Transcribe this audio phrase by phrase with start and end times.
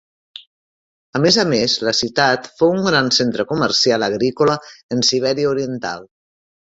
[1.17, 4.57] A més a més, la ciutat fou un gran centre comercial agrícola
[4.97, 6.03] en Sibèria oriental.